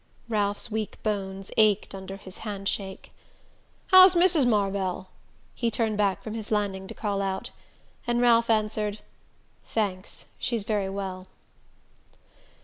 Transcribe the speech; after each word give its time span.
Ralph's 0.29 0.71
weak 0.71 0.97
bones 1.03 1.51
ached 1.57 1.93
under 1.93 2.17
his 2.17 2.39
handshake. 2.39 3.11
"How's 3.91 4.15
Mrs. 4.15 4.47
Marvell?" 4.47 5.09
he 5.53 5.69
turned 5.69 5.95
back 5.95 6.23
from 6.23 6.33
his 6.33 6.49
landing 6.49 6.87
to 6.87 6.95
call 6.95 7.21
out; 7.21 7.51
and 8.07 8.19
Ralph 8.19 8.49
answered: 8.49 9.01
"Thanks; 9.63 10.25
she's 10.39 10.63
very 10.63 10.89
well." 10.89 11.27